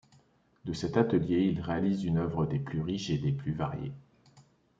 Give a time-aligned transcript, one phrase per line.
[0.65, 3.91] De cet atelier, il réalise une œuvre des plus riches et des plus variées.